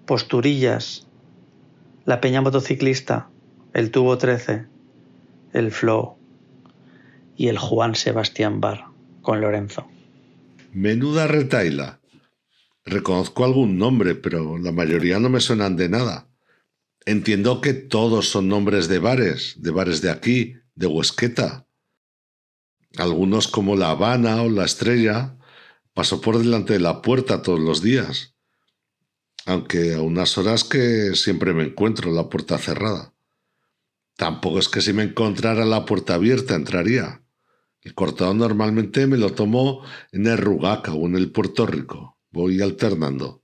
Posturillas, 0.05 1.07
La 2.03 2.19
Peña 2.19 2.41
Motociclista, 2.41 3.29
El 3.73 3.89
Tubo 3.89 4.17
13, 4.17 4.65
El 5.53 5.71
Flow 5.71 6.17
y 7.37 7.47
el 7.47 7.57
Juan 7.57 7.95
Sebastián 7.95 8.59
Bar 8.59 8.83
con 9.21 9.39
Lorenzo. 9.39 9.87
Menuda 10.73 11.25
retaila. 11.27 12.01
Reconozco 12.85 13.45
algún 13.45 13.77
nombre, 13.77 14.15
pero 14.15 14.57
la 14.57 14.73
mayoría 14.73 15.19
no 15.19 15.29
me 15.29 15.39
suenan 15.39 15.77
de 15.77 15.87
nada. 15.87 16.27
Entiendo 17.05 17.61
que 17.61 17.73
todos 17.73 18.27
son 18.27 18.49
nombres 18.49 18.89
de 18.89 18.99
bares, 18.99 19.55
de 19.61 19.71
bares 19.71 20.01
de 20.01 20.11
aquí, 20.11 20.55
de 20.75 20.87
Huesqueta. 20.87 21.62
Algunos 22.97 23.47
como 23.47 23.75
La 23.75 23.89
Habana 23.89 24.41
o 24.41 24.49
La 24.49 24.65
Estrella 24.65 25.37
paso 25.93 26.21
por 26.21 26.37
delante 26.37 26.73
de 26.73 26.79
la 26.79 27.01
puerta 27.01 27.41
todos 27.41 27.59
los 27.59 27.81
días, 27.81 28.35
aunque 29.45 29.95
a 29.95 30.01
unas 30.01 30.37
horas 30.37 30.63
que 30.63 31.15
siempre 31.15 31.53
me 31.53 31.63
encuentro 31.63 32.11
la 32.11 32.29
puerta 32.29 32.57
cerrada. 32.57 33.13
Tampoco 34.15 34.59
es 34.59 34.69
que 34.69 34.81
si 34.81 34.93
me 34.93 35.03
encontrara 35.03 35.65
la 35.65 35.85
puerta 35.85 36.15
abierta 36.15 36.55
entraría. 36.55 37.21
El 37.81 37.93
cortado 37.95 38.33
normalmente 38.33 39.07
me 39.07 39.17
lo 39.17 39.33
tomo 39.33 39.83
en 40.11 40.27
el 40.27 40.37
Rugaca 40.37 40.93
o 40.93 41.05
en 41.07 41.15
el 41.15 41.31
Puerto 41.31 41.65
Rico. 41.65 42.17
Voy 42.31 42.61
alternando. 42.61 43.43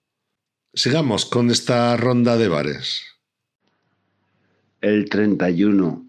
Sigamos 0.73 1.25
con 1.25 1.49
esta 1.49 1.97
ronda 1.97 2.37
de 2.37 2.47
bares. 2.47 3.03
El 4.79 5.09
31, 5.09 6.08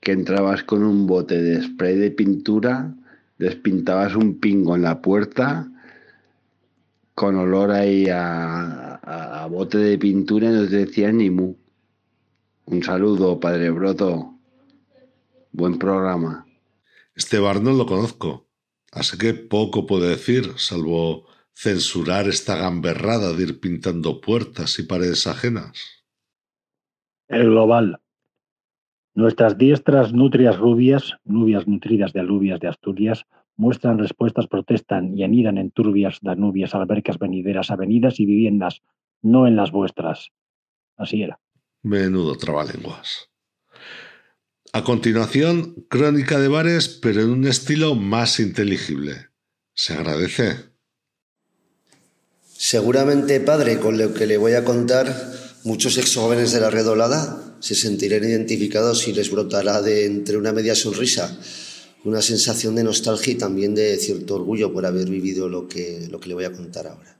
que 0.00 0.12
entrabas 0.12 0.64
con 0.64 0.82
un 0.82 1.06
bote 1.06 1.40
de 1.40 1.62
spray 1.62 1.96
de 1.96 2.10
pintura, 2.10 2.94
despintabas 3.38 4.16
un 4.16 4.40
pingo 4.40 4.76
en 4.76 4.82
la 4.82 5.00
puerta 5.02 5.70
con 7.14 7.36
olor 7.36 7.70
ahí 7.70 8.08
a, 8.08 8.94
a, 8.96 9.44
a 9.44 9.46
bote 9.46 9.78
de 9.78 9.98
pintura 9.98 10.48
y 10.48 10.54
no 10.54 10.68
te 10.68 10.86
decían 10.86 11.18
ni 11.18 11.30
mu. 11.30 11.54
Un 12.64 12.82
saludo, 12.82 13.38
Padre 13.38 13.70
Broto. 13.70 14.38
Buen 15.52 15.78
programa. 15.78 16.46
Este 17.14 17.38
bar 17.38 17.60
no 17.60 17.72
lo 17.72 17.84
conozco, 17.84 18.48
así 18.92 19.18
que 19.18 19.34
poco 19.34 19.86
puedo 19.86 20.08
decir, 20.08 20.54
salvo 20.56 21.26
censurar 21.54 22.26
esta 22.28 22.56
gamberrada 22.56 23.34
de 23.34 23.42
ir 23.42 23.60
pintando 23.60 24.20
puertas 24.20 24.78
y 24.78 24.84
paredes 24.84 25.26
ajenas. 25.26 26.04
El 27.28 27.50
global. 27.50 27.99
Nuestras 29.14 29.58
diestras 29.58 30.12
nutrias 30.12 30.58
rubias, 30.58 31.16
nubias 31.24 31.66
nutridas 31.66 32.12
de 32.12 32.20
alubias 32.20 32.60
de 32.60 32.68
Asturias, 32.68 33.24
muestran 33.56 33.98
respuestas, 33.98 34.46
protestan 34.46 35.16
y 35.16 35.24
anidan 35.24 35.58
en 35.58 35.70
turbias 35.70 36.18
danubias, 36.22 36.74
albercas 36.74 37.18
venideras, 37.18 37.70
avenidas 37.70 38.20
y 38.20 38.26
viviendas, 38.26 38.82
no 39.20 39.46
en 39.46 39.56
las 39.56 39.70
vuestras. 39.70 40.30
Así 40.96 41.22
era. 41.22 41.40
Menudo 41.82 42.36
trabalenguas. 42.36 43.30
A 44.72 44.84
continuación, 44.84 45.86
crónica 45.88 46.38
de 46.38 46.48
bares, 46.48 46.88
pero 46.88 47.22
en 47.22 47.30
un 47.30 47.46
estilo 47.46 47.96
más 47.96 48.38
inteligible. 48.38 49.30
Se 49.74 49.94
agradece. 49.94 50.70
Seguramente, 52.44 53.40
padre, 53.40 53.80
con 53.80 53.98
lo 53.98 54.14
que 54.14 54.26
le 54.26 54.36
voy 54.36 54.52
a 54.52 54.64
contar, 54.64 55.12
muchos 55.64 55.98
exjóvenes 55.98 56.52
de 56.52 56.60
la 56.60 56.70
redolada 56.70 57.56
se 57.60 57.74
sentirán 57.74 58.24
identificados 58.24 59.06
y 59.08 59.12
les 59.12 59.30
brotará 59.30 59.82
de 59.82 60.06
entre 60.06 60.36
una 60.36 60.52
media 60.52 60.74
sonrisa 60.74 61.38
una 62.04 62.22
sensación 62.22 62.74
de 62.74 62.84
nostalgia 62.84 63.32
y 63.34 63.36
también 63.36 63.74
de 63.74 63.96
cierto 63.98 64.36
orgullo 64.36 64.72
por 64.72 64.86
haber 64.86 65.08
vivido 65.08 65.48
lo 65.48 65.68
que, 65.68 66.08
lo 66.10 66.18
que 66.18 66.28
le 66.28 66.34
voy 66.34 66.44
a 66.44 66.52
contar 66.52 66.86
ahora. 66.86 67.16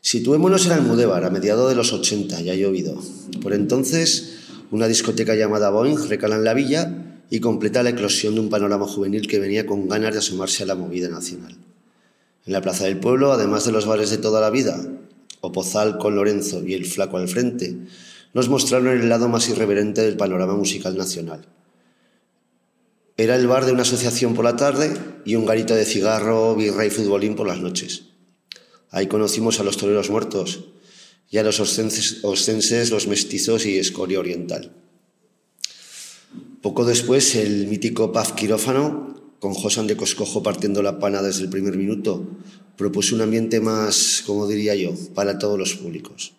Situémonos 0.00 0.66
en 0.66 0.72
Almudévar, 0.72 1.24
a 1.24 1.30
mediados 1.30 1.68
de 1.68 1.76
los 1.76 1.92
80, 1.92 2.40
ya 2.40 2.52
ha 2.52 2.56
llovido. 2.56 3.00
Por 3.42 3.52
entonces, 3.52 4.38
una 4.70 4.88
discoteca 4.88 5.34
llamada 5.34 5.70
Boeing 5.70 6.08
recala 6.08 6.36
en 6.36 6.44
la 6.44 6.54
villa 6.54 7.22
y 7.30 7.40
completa 7.40 7.82
la 7.82 7.90
eclosión 7.90 8.34
de 8.34 8.40
un 8.40 8.48
panorama 8.48 8.86
juvenil 8.86 9.28
que 9.28 9.38
venía 9.38 9.66
con 9.66 9.88
ganas 9.88 10.14
de 10.14 10.18
asomarse 10.18 10.62
a 10.62 10.66
la 10.66 10.74
movida 10.74 11.08
nacional. 11.08 11.56
En 12.46 12.52
la 12.52 12.62
plaza 12.62 12.84
del 12.84 12.98
pueblo, 12.98 13.32
además 13.32 13.66
de 13.66 13.72
los 13.72 13.86
bares 13.86 14.10
de 14.10 14.18
toda 14.18 14.40
la 14.40 14.50
vida, 14.50 14.84
Opozal 15.40 15.98
con 15.98 16.16
Lorenzo 16.16 16.66
y 16.66 16.74
el 16.74 16.84
Flaco 16.86 17.16
al 17.16 17.28
frente, 17.28 17.76
nos 18.32 18.48
mostraron 18.48 18.88
el 18.88 19.08
lado 19.08 19.28
más 19.28 19.48
irreverente 19.48 20.02
del 20.02 20.16
panorama 20.16 20.54
musical 20.54 20.96
nacional. 20.96 21.46
Era 23.16 23.36
el 23.36 23.46
bar 23.46 23.66
de 23.66 23.72
una 23.72 23.82
asociación 23.82 24.34
por 24.34 24.44
la 24.44 24.56
tarde 24.56 24.96
y 25.24 25.34
un 25.34 25.44
garito 25.44 25.74
de 25.74 25.84
cigarro, 25.84 26.54
birra 26.54 26.86
y 26.86 26.90
futbolín 26.90 27.36
por 27.36 27.46
las 27.46 27.60
noches. 27.60 28.04
Ahí 28.90 29.08
conocimos 29.08 29.60
a 29.60 29.64
los 29.64 29.76
toreros 29.76 30.10
muertos 30.10 30.64
y 31.28 31.38
a 31.38 31.42
los 31.42 31.60
oscenses 31.60 32.90
los 32.90 33.06
mestizos 33.06 33.66
y 33.66 33.78
escoria 33.78 34.18
oriental. 34.18 34.72
Poco 36.62 36.84
después, 36.84 37.36
el 37.36 37.66
mítico 37.68 38.12
Paz 38.12 38.32
Quirófano, 38.32 39.34
con 39.38 39.54
Josan 39.54 39.86
de 39.86 39.96
Coscojo 39.96 40.42
partiendo 40.42 40.82
la 40.82 40.98
pana 40.98 41.22
desde 41.22 41.42
el 41.42 41.50
primer 41.50 41.76
minuto, 41.76 42.26
propuso 42.80 43.14
un 43.14 43.20
ambiente 43.20 43.60
más, 43.60 44.22
como 44.24 44.48
diría 44.48 44.74
yo, 44.74 44.94
para 45.14 45.38
todos 45.38 45.58
los 45.58 45.74
públicos, 45.74 46.32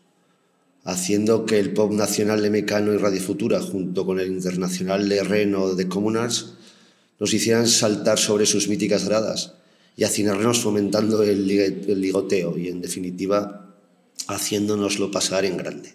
haciendo 0.83 1.45
que 1.45 1.59
el 1.59 1.71
pop 1.71 1.91
nacional 1.91 2.41
de 2.41 2.49
Mecano 2.49 2.91
y 2.93 2.97
Radio 2.97 3.21
Futura, 3.21 3.61
junto 3.61 4.07
con 4.07 4.19
el 4.19 4.31
internacional 4.31 5.07
de 5.07 5.23
Reno 5.23 5.75
de 5.75 5.87
Comunars, 5.87 6.53
nos 7.19 7.31
hicieran 7.31 7.67
saltar 7.67 8.17
sobre 8.17 8.47
sus 8.47 8.67
míticas 8.67 9.05
gradas 9.05 9.53
y 9.95 10.03
hacinarnos 10.03 10.61
fomentando 10.61 11.21
el, 11.21 11.47
el 11.47 12.01
ligoteo 12.01 12.57
y, 12.57 12.69
en 12.69 12.81
definitiva, 12.81 13.75
haciéndonoslo 14.27 15.11
pasar 15.11 15.45
en 15.45 15.57
grande. 15.57 15.93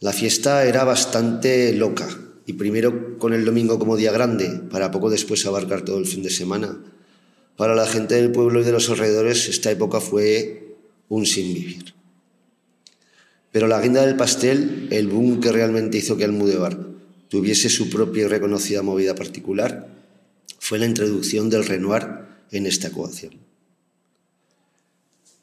La 0.00 0.14
fiesta 0.14 0.64
era 0.64 0.82
bastante 0.84 1.74
loca 1.74 2.08
y 2.46 2.54
primero 2.54 3.18
con 3.18 3.34
el 3.34 3.44
domingo 3.44 3.78
como 3.78 3.98
día 3.98 4.12
grande, 4.12 4.62
para 4.70 4.90
poco 4.90 5.10
después 5.10 5.44
abarcar 5.44 5.82
todo 5.82 5.98
el 5.98 6.06
fin 6.06 6.22
de 6.22 6.30
semana. 6.30 6.78
Para 7.56 7.74
la 7.74 7.86
gente 7.86 8.16
del 8.16 8.32
pueblo 8.32 8.60
y 8.60 8.64
de 8.64 8.72
los 8.72 8.90
alrededores 8.90 9.48
esta 9.48 9.70
época 9.70 10.00
fue 10.00 10.76
un 11.08 11.24
sin 11.26 11.54
vivir. 11.54 11.94
Pero 13.52 13.68
la 13.68 13.80
guinda 13.80 14.04
del 14.04 14.16
pastel, 14.16 14.88
el 14.90 15.06
boom 15.06 15.40
que 15.40 15.52
realmente 15.52 15.98
hizo 15.98 16.16
que 16.16 16.24
Almudévar 16.24 16.76
tuviese 17.28 17.68
su 17.68 17.88
propia 17.88 18.24
y 18.24 18.26
reconocida 18.26 18.82
movida 18.82 19.14
particular, 19.14 19.88
fue 20.58 20.78
la 20.78 20.86
introducción 20.86 21.50
del 21.50 21.64
Renoir 21.64 22.06
en 22.50 22.66
esta 22.66 22.88
ecuación. 22.88 23.34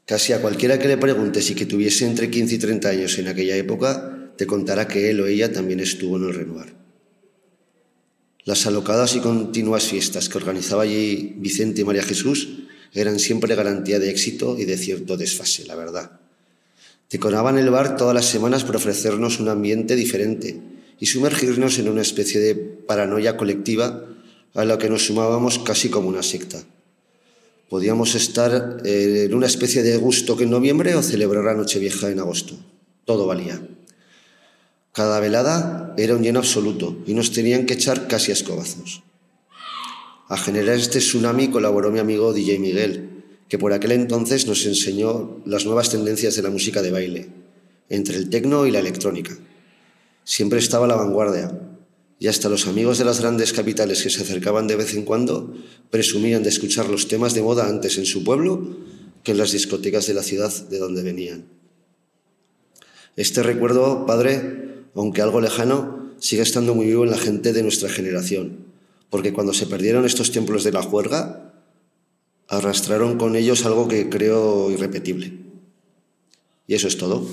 Casi 0.06 0.34
a 0.34 0.42
cualquiera 0.42 0.78
que 0.78 0.90
le 0.90 0.98
pregunte 0.98 1.42
si 1.42 1.56
que 1.56 1.66
tuviese 1.66 2.06
entre 2.06 2.30
15 2.30 2.56
y 2.56 2.58
30 2.58 2.90
años 2.90 3.18
en 3.18 3.30
aquella 3.30 3.56
época, 3.56 4.34
te 4.36 4.46
contará 4.46 4.88
que 4.88 5.10
él 5.10 5.22
o 5.22 5.28
ella 5.28 5.54
también 5.54 5.80
estuvo 5.80 6.18
en 6.18 6.24
el 6.24 6.34
Renoir. 6.34 6.81
Las 8.44 8.66
alocadas 8.66 9.16
y 9.16 9.20
continuas 9.20 9.84
fiestas 9.84 10.28
que 10.28 10.38
organizaba 10.38 10.84
allí 10.84 11.36
Vicente 11.38 11.82
y 11.82 11.84
María 11.84 12.04
Jesús 12.04 12.50
eran 12.94 13.20
siempre 13.20 13.56
garantía 13.56 14.00
de 14.00 14.10
éxito 14.10 14.58
y 14.58 14.66
de 14.66 14.78
cierto 14.78 15.16
desfase, 15.16 15.66
la 15.66 15.76
verdad. 15.76 16.20
Decoraban 17.10 17.58
el 17.58 17.70
bar 17.70 17.98
todas 17.98 18.16
las 18.16 18.26
semanas 18.26 18.64
por 18.64 18.76
ofrecernos 18.76 19.40
un 19.40 19.50
ambiente 19.50 19.96
diferente 19.96 20.60
y 21.00 21.06
sumergirnos 21.06 21.78
en 21.78 21.90
una 21.90 22.02
especie 22.02 22.40
de 22.40 22.56
paranoia 22.56 23.38
colectiva 23.38 24.06
a 24.54 24.66
la 24.66 24.78
que 24.78 24.90
nos 24.90 25.06
sumábamos 25.06 25.60
casi 25.60 25.90
como 25.90 26.10
una 26.10 26.24
secta. 26.24 26.64
Podíamos 27.70 28.16
estar 28.16 28.82
en 28.84 29.34
una 29.34 29.48
especie 29.48 29.82
de 29.84 29.96
gusto 29.98 30.36
que 30.36 30.44
en 30.44 30.50
noviembre 30.50 30.96
o 30.96 31.02
celebrar 31.02 31.46
la 31.46 31.54
Nochevieja 31.54 32.10
en 32.10 32.20
agosto. 32.20 32.56
todo 33.06 33.26
valía. 33.28 33.62
Cada 34.94 35.22
velada 35.22 35.81
era 35.98 36.16
un 36.16 36.24
lleno 36.24 36.40
absoluto 36.40 36.98
y 37.06 37.14
nos 37.14 37.32
tenían 37.32 37.66
que 37.66 37.74
echar 37.74 38.08
casi 38.08 38.32
a 38.32 38.34
escobazos. 38.34 39.04
A 40.28 40.38
generar 40.38 40.78
este 40.78 41.00
tsunami 41.00 41.50
colaboró 41.50 41.92
mi 41.92 42.00
amigo 42.00 42.34
DJ 42.34 42.60
Miguel, 42.60 43.24
que 43.50 43.60
por 43.60 43.74
aquel 43.74 43.92
entonces 43.92 44.48
nos 44.48 44.66
enseñó 44.66 45.42
las 45.46 45.66
nuevas 45.66 45.90
tendencias 45.90 46.36
de 46.36 46.42
la 46.42 46.50
música 46.50 46.82
de 46.82 46.92
baile, 46.92 47.30
entre 47.90 48.16
el 48.16 48.30
tecno 48.30 48.66
y 48.66 48.72
la 48.72 48.80
electrónica. 48.80 49.38
Siempre 50.24 50.60
estaba 50.60 50.86
a 50.86 50.88
la 50.88 50.96
vanguardia, 50.96 51.52
y 52.18 52.28
hasta 52.28 52.48
los 52.50 52.68
amigos 52.68 52.98
de 52.98 53.04
las 53.04 53.20
grandes 53.20 53.52
capitales 53.52 54.04
que 54.04 54.10
se 54.10 54.22
acercaban 54.22 54.68
de 54.68 54.76
vez 54.76 54.94
en 54.94 55.04
cuando 55.04 55.54
presumían 55.90 56.44
de 56.44 56.50
escuchar 56.50 56.88
los 56.88 57.08
temas 57.08 57.34
de 57.34 57.42
moda 57.42 57.68
antes 57.68 57.98
en 57.98 58.06
su 58.06 58.24
pueblo 58.24 58.78
que 59.24 59.32
en 59.32 59.40
las 59.40 59.52
discotecas 59.52 60.08
de 60.08 60.14
la 60.14 60.24
ciudad 60.24 60.54
de 60.70 60.78
donde 60.78 61.04
venían. 61.04 61.46
Este 63.18 63.44
recuerdo, 63.44 64.06
padre, 64.06 64.71
aunque 64.96 65.22
algo 65.22 65.42
lejano, 65.42 66.12
sigue 66.20 66.42
estando 66.42 66.76
muy 66.76 66.86
vivo 66.86 67.04
en 67.04 67.12
la 67.12 67.18
gente 67.18 67.54
de 67.54 67.64
nuestra 67.64 67.90
generación, 67.90 68.66
porque 69.10 69.34
cuando 69.34 69.54
se 69.54 69.68
perdieron 69.68 70.06
estos 70.06 70.32
templos 70.32 70.64
de 70.64 70.72
la 70.72 70.82
juerga, 70.82 71.54
arrastraron 72.48 73.18
con 73.18 73.36
ellos 73.36 73.66
algo 73.66 73.88
que 73.88 74.10
creo 74.10 74.70
irrepetible. 74.72 75.34
Y 76.68 76.76
eso 76.76 76.88
es 76.88 76.98
todo. 76.98 77.28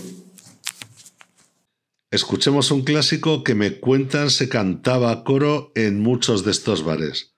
Escuchemos 2.10 2.70
un 2.70 2.82
clásico 2.82 3.44
que 3.44 3.54
me 3.54 3.80
cuentan 3.80 4.30
se 4.30 4.48
cantaba 4.48 5.12
a 5.12 5.24
coro 5.24 5.72
en 5.74 6.00
muchos 6.00 6.44
de 6.44 6.52
estos 6.52 6.82
bares. 6.82 7.34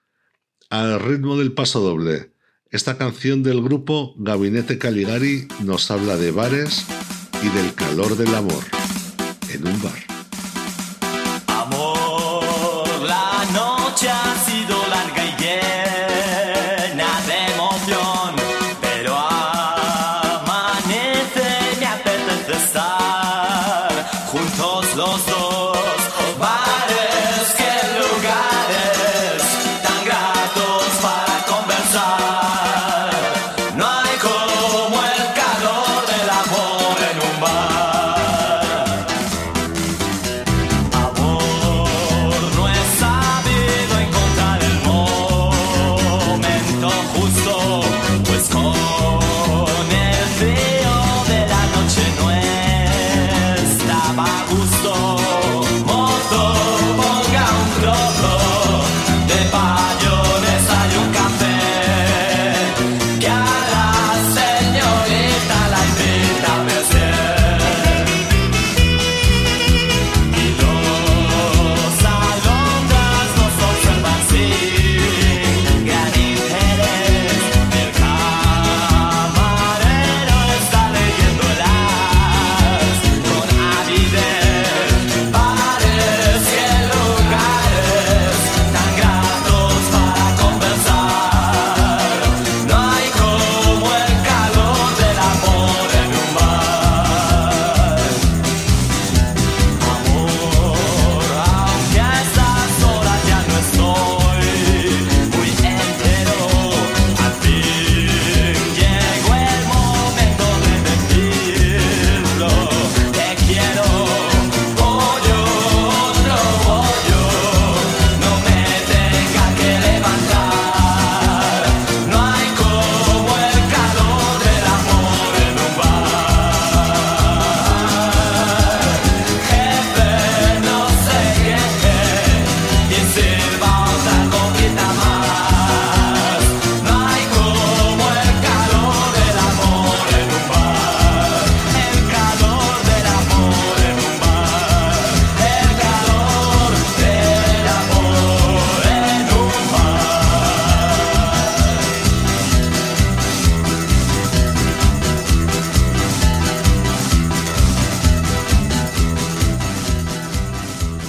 Al 0.69 1.01
ritmo 1.01 1.37
del 1.37 1.53
paso 1.53 1.81
doble, 1.81 2.31
esta 2.71 2.97
canción 2.97 3.43
del 3.43 3.61
grupo 3.63 4.15
Gabinete 4.17 4.79
Caligari 4.79 5.49
nos 5.65 5.91
habla 5.91 6.17
de 6.17 6.31
bares 6.31 6.87
y 7.43 7.49
del 7.49 7.75
calor 7.75 8.17
del 8.17 8.33
amor 8.33 8.63
en 9.53 9.67
un 9.67 9.83
bar. 9.83 10.10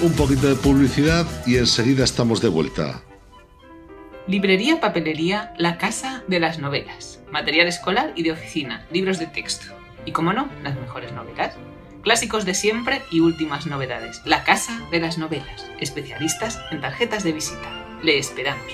Un 0.01 0.13
poquito 0.13 0.49
de 0.49 0.55
publicidad 0.55 1.27
y 1.45 1.57
enseguida 1.57 2.03
estamos 2.03 2.41
de 2.41 2.47
vuelta. 2.47 3.03
Librería 4.25 4.81
Papelería 4.81 5.53
La 5.59 5.77
Casa 5.77 6.23
de 6.27 6.39
las 6.39 6.57
Novelas. 6.57 7.19
Material 7.31 7.67
escolar 7.67 8.11
y 8.15 8.23
de 8.23 8.31
oficina, 8.31 8.87
libros 8.91 9.19
de 9.19 9.27
texto. 9.27 9.75
Y 10.03 10.11
como 10.11 10.33
no, 10.33 10.49
las 10.63 10.75
mejores 10.75 11.11
novelas. 11.13 11.53
Clásicos 12.01 12.45
de 12.45 12.55
siempre 12.55 13.03
y 13.11 13.19
últimas 13.19 13.67
novedades. 13.67 14.21
La 14.25 14.43
Casa 14.43 14.81
de 14.89 15.01
las 15.01 15.19
Novelas. 15.19 15.69
Especialistas 15.79 16.59
en 16.71 16.81
tarjetas 16.81 17.23
de 17.23 17.33
visita. 17.33 17.99
Le 18.01 18.17
esperamos. 18.17 18.73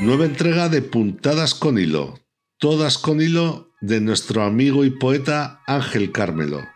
Nueva 0.00 0.24
entrega 0.24 0.68
de 0.68 0.82
Puntadas 0.82 1.54
con 1.54 1.78
Hilo. 1.78 2.18
Todas 2.58 2.98
con 2.98 3.20
hilo 3.20 3.70
de 3.80 4.00
nuestro 4.00 4.42
amigo 4.42 4.84
y 4.84 4.90
poeta 4.90 5.62
Ángel 5.68 6.10
Carmelo. 6.10 6.73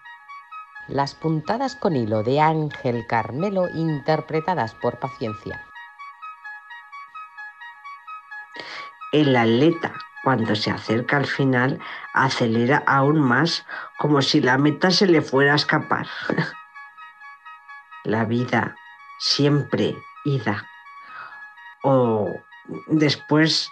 Las 0.88 1.14
puntadas 1.14 1.76
con 1.76 1.96
hilo 1.96 2.22
de 2.22 2.40
Ángel 2.40 3.06
Carmelo 3.06 3.68
interpretadas 3.74 4.74
por 4.74 4.98
Paciencia. 4.98 5.62
El 9.12 9.36
atleta, 9.36 9.92
cuando 10.24 10.56
se 10.56 10.70
acerca 10.70 11.18
al 11.18 11.26
final, 11.26 11.78
acelera 12.14 12.82
aún 12.86 13.20
más 13.20 13.66
como 13.98 14.22
si 14.22 14.40
la 14.40 14.56
meta 14.56 14.90
se 14.90 15.06
le 15.06 15.20
fuera 15.20 15.52
a 15.52 15.56
escapar. 15.56 16.06
la 18.04 18.24
vida 18.24 18.74
siempre 19.18 19.94
ida. 20.24 20.66
O 21.82 22.32
después 22.86 23.70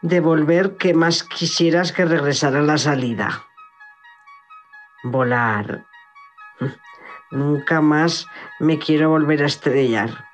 de 0.00 0.20
volver, 0.20 0.76
¿qué 0.76 0.94
más 0.94 1.24
quisieras 1.24 1.90
que 1.90 2.04
regresar 2.04 2.54
a 2.54 2.62
la 2.62 2.78
salida? 2.78 3.46
Volar. 5.02 5.91
Nunca 7.30 7.80
más 7.80 8.26
me 8.60 8.78
quiero 8.78 9.08
volver 9.08 9.42
a 9.42 9.46
estrellar. 9.46 10.26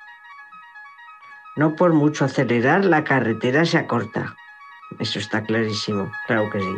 No 1.55 1.75
por 1.75 1.93
mucho 1.93 2.25
acelerar, 2.25 2.85
la 2.85 3.03
carretera 3.03 3.65
se 3.65 3.77
acorta. 3.77 4.35
Eso 4.99 5.19
está 5.19 5.43
clarísimo, 5.43 6.11
claro 6.27 6.49
que 6.49 6.59
sí. 6.59 6.75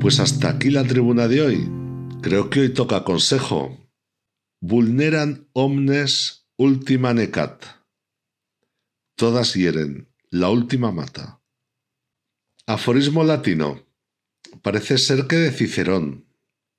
Pues 0.00 0.18
hasta 0.20 0.48
aquí 0.48 0.70
la 0.70 0.84
tribuna 0.84 1.28
de 1.28 1.42
hoy. 1.42 1.72
Creo 2.22 2.50
que 2.50 2.60
hoy 2.60 2.74
toca 2.74 3.04
consejo. 3.04 3.78
Vulneran 4.60 5.48
omnes 5.52 6.39
Última 6.62 7.14
necat. 7.14 7.64
Todas 9.14 9.54
hieren, 9.54 10.12
la 10.28 10.50
última 10.50 10.92
mata. 10.92 11.40
Aforismo 12.66 13.24
latino. 13.24 13.86
Parece 14.60 14.98
ser 14.98 15.26
que 15.26 15.36
de 15.36 15.52
Cicerón, 15.52 16.26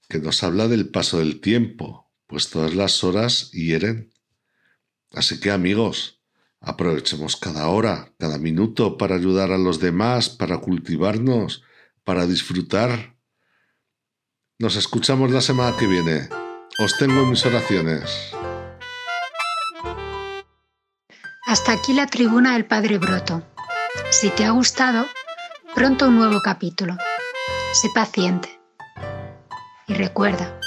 que 0.07 0.19
nos 0.19 0.43
habla 0.43 0.67
del 0.67 0.89
paso 0.89 1.17
del 1.17 1.41
tiempo, 1.41 2.13
pues 2.27 2.51
todas 2.51 2.75
las 2.75 3.03
horas 3.03 3.49
hieren. 3.53 4.13
Así 5.13 5.39
que 5.39 5.49
amigos, 5.49 6.21
aprovechemos 6.59 7.35
cada 7.35 7.67
hora, 7.67 8.13
cada 8.19 8.37
minuto 8.37 8.99
para 8.99 9.15
ayudar 9.15 9.51
a 9.51 9.57
los 9.57 9.79
demás, 9.79 10.29
para 10.29 10.59
cultivarnos, 10.59 11.63
para 12.03 12.27
disfrutar. 12.27 13.17
Nos 14.59 14.75
escuchamos 14.75 15.31
la 15.31 15.41
semana 15.41 15.75
que 15.75 15.87
viene. 15.87 16.29
Os 16.77 16.99
tengo 16.99 17.23
en 17.23 17.31
mis 17.31 17.43
oraciones. 17.47 18.31
Hasta 21.51 21.73
aquí 21.73 21.91
la 21.91 22.07
tribuna 22.07 22.53
del 22.53 22.63
Padre 22.63 22.97
Broto. 22.97 23.43
Si 24.09 24.29
te 24.29 24.45
ha 24.45 24.51
gustado, 24.51 25.05
pronto 25.75 26.07
un 26.07 26.15
nuevo 26.15 26.39
capítulo. 26.41 26.95
Sé 27.73 27.89
paciente. 27.93 28.57
Y 29.85 29.93
recuerda, 29.95 30.57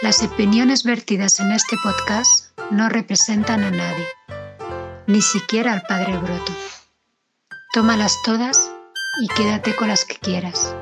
las 0.00 0.22
opiniones 0.22 0.84
vertidas 0.84 1.40
en 1.40 1.50
este 1.50 1.76
podcast 1.82 2.56
no 2.70 2.88
representan 2.88 3.64
a 3.64 3.72
nadie, 3.72 4.06
ni 5.08 5.20
siquiera 5.20 5.72
al 5.72 5.82
Padre 5.82 6.16
Broto. 6.16 6.52
Tómalas 7.74 8.14
todas 8.24 8.70
y 9.20 9.26
quédate 9.34 9.74
con 9.74 9.88
las 9.88 10.04
que 10.04 10.14
quieras. 10.14 10.76